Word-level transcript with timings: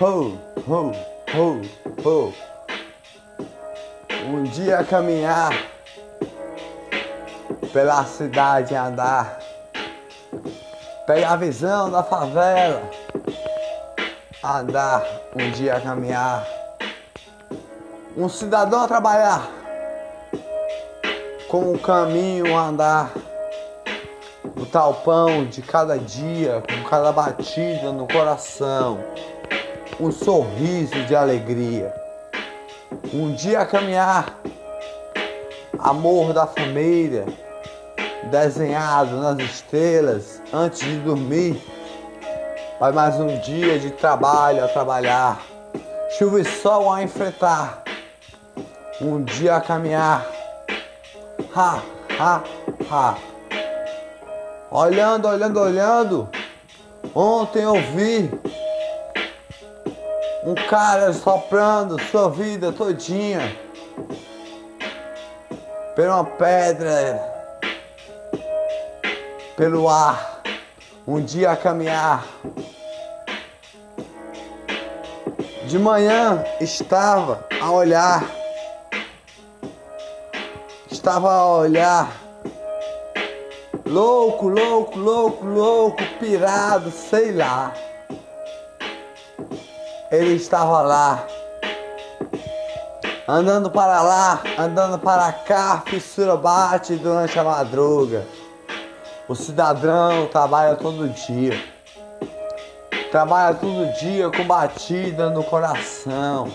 Ho, 0.00 0.38
ho, 0.66 0.92
ho, 1.34 1.60
ho. 2.04 2.34
Um 4.26 4.42
dia 4.44 4.82
caminhar 4.84 5.52
pela 7.72 8.04
cidade 8.04 8.74
andar, 8.74 9.38
pegar 11.06 11.32
a 11.32 11.36
visão 11.36 11.90
da 11.90 12.02
favela, 12.02 12.82
andar, 14.42 15.04
um 15.34 15.50
dia 15.52 15.80
caminhar. 15.80 16.46
Um 18.16 18.28
cidadão 18.28 18.86
trabalhar, 18.86 19.48
com 21.48 21.72
o 21.72 21.78
caminho 21.78 22.56
andar, 22.56 23.10
o 24.72 24.78
tal 24.80 24.94
pão 24.94 25.44
de 25.44 25.60
cada 25.60 25.98
dia, 25.98 26.62
com 26.66 26.88
cada 26.88 27.12
batida 27.12 27.92
no 27.92 28.08
coração, 28.08 29.04
um 30.00 30.10
sorriso 30.10 30.94
de 31.04 31.14
alegria. 31.14 31.92
Um 33.12 33.34
dia 33.34 33.66
caminhar, 33.66 34.34
amor 35.78 36.32
da 36.32 36.46
família, 36.46 37.26
desenhado 38.30 39.14
nas 39.18 39.38
estrelas 39.40 40.40
antes 40.50 40.80
de 40.80 40.96
dormir. 41.00 41.62
Vai 42.80 42.92
mais 42.92 43.16
um 43.20 43.38
dia 43.40 43.78
de 43.78 43.90
trabalho 43.90 44.64
a 44.64 44.68
trabalhar, 44.68 45.42
chuva 46.18 46.40
e 46.40 46.46
sol 46.46 46.90
a 46.90 47.02
enfrentar 47.02 47.84
um 49.02 49.22
dia 49.22 49.56
a 49.56 49.60
caminhar. 49.60 50.26
Ha, 51.54 51.82
ha, 52.18 52.42
ha. 52.90 53.31
Olhando, 54.72 55.28
olhando, 55.28 55.60
olhando. 55.60 56.28
Ontem 57.14 57.62
eu 57.62 57.74
vi 57.74 58.30
um 60.44 60.54
cara 60.68 61.12
soprando 61.12 62.00
sua 62.10 62.30
vida 62.30 62.72
todinha 62.72 63.40
por 65.94 66.06
uma 66.06 66.24
pedra, 66.24 67.22
pelo 69.56 69.88
ar, 69.88 70.40
um 71.06 71.20
dia 71.20 71.50
a 71.50 71.56
caminhar. 71.56 72.24
De 75.66 75.78
manhã 75.78 76.42
estava 76.60 77.46
a 77.60 77.70
olhar 77.70 78.24
estava 81.02 81.32
a 81.32 81.46
olhar. 81.46 82.21
Louco, 83.92 84.48
louco, 84.48 84.98
louco, 84.98 85.44
louco, 85.44 86.02
pirado, 86.18 86.90
sei 86.90 87.30
lá. 87.30 87.74
Ele 90.10 90.32
estava 90.32 90.80
lá, 90.80 91.26
andando 93.28 93.70
para 93.70 94.00
lá, 94.00 94.42
andando 94.58 94.98
para 94.98 95.30
cá, 95.30 95.82
fissura 95.84 96.36
bate 96.38 96.94
durante 96.96 97.38
a 97.38 97.44
madruga. 97.44 98.24
O 99.28 99.34
cidadão 99.34 100.26
trabalha 100.28 100.74
todo 100.74 101.10
dia, 101.10 101.62
trabalha 103.10 103.54
todo 103.54 103.92
dia 104.00 104.30
com 104.30 104.44
batida 104.44 105.28
no 105.28 105.44
coração. 105.44 106.50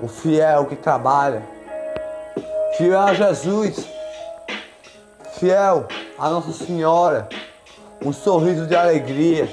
O 0.00 0.08
fiel 0.08 0.64
que 0.64 0.76
trabalha 0.76 1.42
fiel 2.78 2.98
a 2.98 3.12
Jesus, 3.12 3.89
fiel 5.40 5.88
a 6.18 6.28
Nossa 6.28 6.52
Senhora, 6.52 7.26
um 8.04 8.12
sorriso 8.12 8.66
de 8.66 8.76
alegria. 8.76 9.48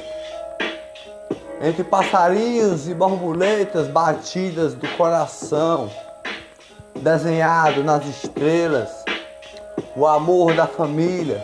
Entre 1.62 1.82
passarinhos 1.82 2.90
e 2.90 2.94
borboletas 2.94 3.88
batidas 3.88 4.74
do 4.74 4.86
coração, 4.98 5.90
desenhado 6.94 7.86
nas 7.86 8.06
estrelas, 8.06 8.90
o 9.96 10.06
amor 10.06 10.54
da 10.54 10.68
família 10.68 11.42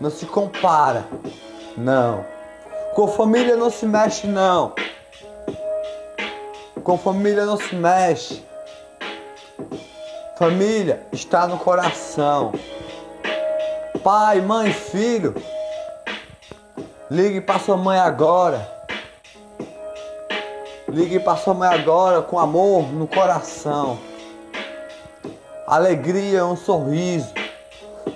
não 0.00 0.08
se 0.08 0.24
compara, 0.24 1.04
não. 1.76 2.24
Com 2.94 3.08
família 3.08 3.56
não 3.56 3.70
se 3.70 3.86
mexe, 3.86 4.28
não. 4.28 4.72
Com 6.84 6.96
família 6.96 7.44
não 7.44 7.56
se 7.56 7.74
mexe. 7.74 8.42
Família 10.38 11.02
está 11.12 11.48
no 11.48 11.58
coração. 11.58 12.52
Pai, 14.02 14.40
mãe, 14.40 14.72
filho, 14.72 15.34
ligue 17.10 17.40
para 17.40 17.58
sua 17.58 17.76
mãe 17.76 17.98
agora. 17.98 18.66
Ligue 20.88 21.20
para 21.20 21.36
sua 21.36 21.52
mãe 21.52 21.68
agora 21.68 22.22
com 22.22 22.38
amor 22.38 22.92
no 22.92 23.06
coração. 23.06 23.98
Alegria, 25.66 26.46
um 26.46 26.56
sorriso, 26.56 27.32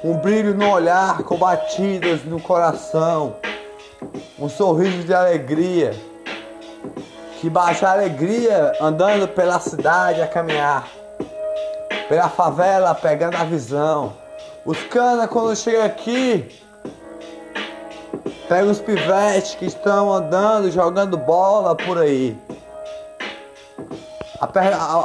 um 0.03 0.17
brilho 0.17 0.55
no 0.55 0.71
olhar 0.71 1.23
com 1.23 1.37
batidas 1.37 2.25
no 2.25 2.41
coração. 2.41 3.37
Um 4.39 4.49
sorriso 4.49 5.05
de 5.05 5.13
alegria. 5.13 5.95
Que 7.41 7.51
baixa 7.51 7.91
alegria 7.91 8.73
andando 8.81 9.29
pela 9.29 9.61
cidade 9.61 10.23
a 10.23 10.27
caminhar 10.27 10.89
pela 12.09 12.29
favela 12.29 12.95
pegando 12.95 13.37
a 13.37 13.45
visão. 13.45 14.24
Os 14.65 14.83
cana 14.85 15.29
quando 15.29 15.55
chega 15.55 15.85
aqui, 15.85 16.49
pega 18.49 18.71
os 18.71 18.81
pivetes 18.81 19.55
que 19.55 19.67
estão 19.67 20.13
andando, 20.13 20.71
jogando 20.71 21.19
bola 21.19 21.77
por 21.77 21.99
aí. 21.99 22.37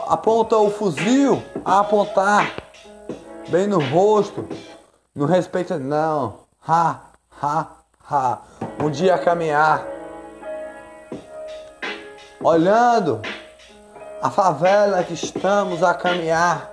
Aponta 0.07 0.57
o 0.57 0.69
fuzil 0.69 1.43
a 1.65 1.79
apontar 1.79 2.53
bem 3.49 3.67
no 3.67 3.79
rosto. 3.79 4.47
Não 5.13 5.25
respeita 5.25 5.77
não. 5.77 6.39
Ha, 6.65 6.99
ha, 7.41 7.67
ha. 8.09 8.39
Um 8.81 8.89
dia 8.89 9.17
caminhar. 9.17 9.85
Olhando 12.41 13.21
a 14.21 14.29
favela 14.29 15.03
que 15.03 15.13
estamos 15.13 15.83
a 15.83 15.93
caminhar. 15.93 16.71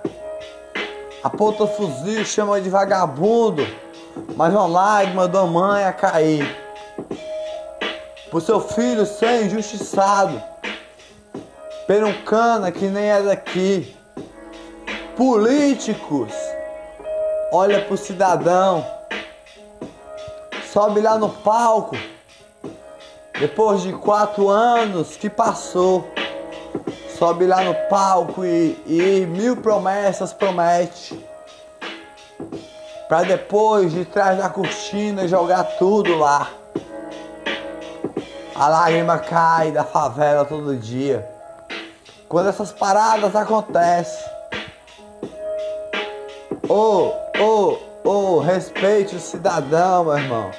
Aponta 1.23 1.63
o 1.63 1.67
fuzil, 1.67 2.23
chama 2.23 2.61
de 2.61 2.69
vagabundo, 2.69 3.65
mas 4.35 4.53
uma 4.53 4.67
lágrima 4.67 5.27
da 5.27 5.43
mãe 5.45 5.83
a 5.83 5.91
cair. 5.91 6.55
Por 8.29 8.41
seu 8.41 8.59
filho 8.59 9.05
ser 9.05 9.45
injustiçado, 9.45 10.41
cana 12.25 12.71
que 12.71 12.85
nem 12.85 13.05
é 13.05 13.21
daqui. 13.21 13.95
Políticos, 15.15 16.31
olha 17.51 17.83
pro 17.85 17.97
cidadão, 17.97 18.85
sobe 20.71 21.01
lá 21.01 21.17
no 21.17 21.29
palco, 21.29 21.97
depois 23.39 23.81
de 23.81 23.93
quatro 23.93 24.49
anos 24.49 25.17
que 25.17 25.29
passou 25.29 26.05
sobe 27.17 27.47
lá 27.47 27.63
no 27.63 27.73
palco 27.89 28.45
e, 28.45 28.79
e 28.85 29.25
mil 29.25 29.57
promessas 29.57 30.33
promete. 30.33 31.19
Pra 33.07 33.23
depois, 33.23 33.91
de 33.91 34.05
trás 34.05 34.37
da 34.37 34.49
cortina, 34.49 35.27
jogar 35.27 35.63
tudo 35.79 36.17
lá. 36.17 36.49
A 38.53 38.67
lágrima 38.67 39.17
cai 39.17 39.71
da 39.71 39.83
favela 39.83 40.45
todo 40.45 40.75
dia. 40.75 41.27
Quando 42.27 42.49
essas 42.49 42.71
paradas 42.71 43.35
acontecem. 43.35 44.29
Ô, 46.67 47.13
ô, 47.39 47.77
ô, 48.03 48.39
respeite 48.39 49.15
o 49.15 49.19
cidadão, 49.19 50.03
meu 50.03 50.17
irmão. 50.17 50.51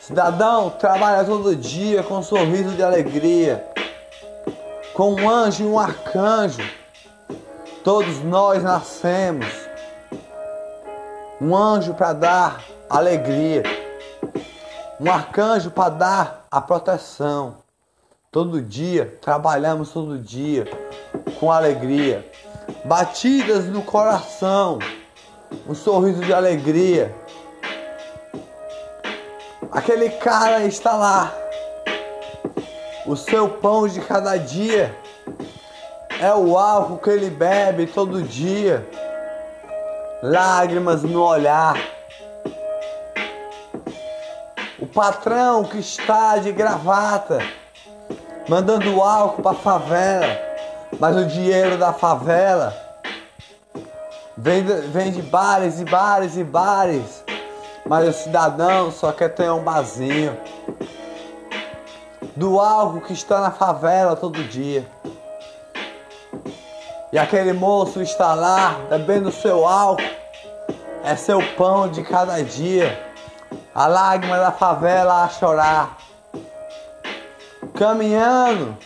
Cidadão 0.00 0.70
trabalha 0.70 1.24
todo 1.24 1.56
dia 1.56 2.02
com 2.02 2.18
um 2.18 2.22
sorriso 2.22 2.70
de 2.70 2.82
alegria 2.82 3.71
com 5.02 5.14
um 5.14 5.28
anjo 5.28 5.64
e 5.64 5.66
um 5.66 5.80
arcanjo. 5.80 6.62
Todos 7.82 8.22
nós 8.22 8.62
nascemos. 8.62 9.48
Um 11.40 11.56
anjo 11.56 11.92
para 11.92 12.12
dar 12.12 12.64
alegria, 12.88 13.64
um 15.00 15.10
arcanjo 15.10 15.72
para 15.72 15.88
dar 15.88 16.46
a 16.48 16.60
proteção. 16.60 17.56
Todo 18.30 18.62
dia, 18.62 19.18
trabalhamos 19.20 19.90
todo 19.90 20.16
dia 20.16 20.66
com 21.40 21.50
alegria. 21.50 22.30
Batidas 22.84 23.64
no 23.64 23.82
coração, 23.82 24.78
um 25.66 25.74
sorriso 25.74 26.20
de 26.20 26.32
alegria. 26.32 27.12
Aquele 29.72 30.10
cara 30.10 30.62
está 30.62 30.92
lá 30.92 31.41
o 33.06 33.16
seu 33.16 33.48
pão 33.48 33.88
de 33.88 34.00
cada 34.00 34.36
dia 34.36 34.94
é 36.20 36.32
o 36.34 36.56
álcool 36.56 36.98
que 36.98 37.10
ele 37.10 37.30
bebe 37.30 37.86
todo 37.86 38.22
dia, 38.22 38.86
lágrimas 40.22 41.02
no 41.02 41.22
olhar. 41.22 41.76
O 44.78 44.86
patrão 44.86 45.64
que 45.64 45.78
está 45.78 46.36
de 46.36 46.52
gravata, 46.52 47.40
mandando 48.48 49.02
álcool 49.02 49.42
para 49.42 49.56
favela, 49.56 50.38
mas 50.98 51.16
o 51.16 51.24
dinheiro 51.24 51.76
da 51.76 51.92
favela 51.92 52.72
vem, 54.36 54.62
vem 54.62 55.10
de 55.10 55.22
bares 55.22 55.80
e 55.80 55.84
bares 55.84 56.36
e 56.36 56.44
bares, 56.44 57.24
mas 57.84 58.08
o 58.08 58.12
cidadão 58.12 58.92
só 58.92 59.10
quer 59.10 59.30
ter 59.30 59.50
um 59.50 59.62
barzinho. 59.62 60.36
Do 62.34 62.58
álcool 62.58 63.02
que 63.02 63.12
está 63.12 63.40
na 63.40 63.50
favela 63.50 64.16
todo 64.16 64.42
dia. 64.44 64.86
E 67.12 67.18
aquele 67.18 67.52
moço 67.52 68.00
está 68.00 68.34
lá 68.34 68.76
bebendo 68.88 69.30
seu 69.30 69.66
álcool, 69.66 70.02
é 71.04 71.14
seu 71.14 71.42
pão 71.56 71.88
de 71.88 72.02
cada 72.02 72.42
dia 72.42 73.12
a 73.74 73.86
lágrima 73.86 74.38
da 74.38 74.50
favela 74.50 75.24
a 75.24 75.28
chorar. 75.28 75.98
Caminhando, 77.74 78.76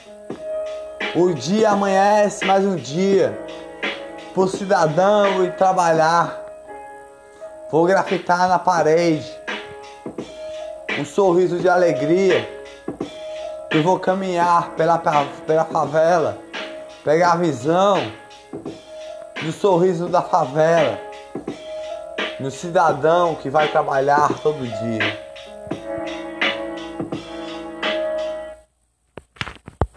o 1.14 1.32
dia 1.32 1.70
amanhece 1.70 2.44
mais 2.44 2.64
um 2.64 2.76
dia, 2.76 3.38
pro 4.34 4.48
cidadão 4.48 5.44
ir 5.44 5.56
trabalhar. 5.56 6.36
Vou 7.70 7.84
grafitar 7.84 8.48
na 8.48 8.58
parede 8.58 9.26
um 10.98 11.04
sorriso 11.04 11.58
de 11.58 11.68
alegria. 11.68 12.55
E 13.76 13.80
vou 13.82 13.98
caminhar 13.98 14.70
pela, 14.70 14.96
pela 15.46 15.66
favela, 15.66 16.38
pegar 17.04 17.32
a 17.32 17.36
visão 17.36 18.10
do 19.42 19.52
sorriso 19.52 20.08
da 20.08 20.22
favela 20.22 20.98
no 22.40 22.50
cidadão 22.50 23.34
que 23.34 23.50
vai 23.50 23.68
trabalhar 23.68 24.32
todo 24.42 24.66
dia. 24.66 25.25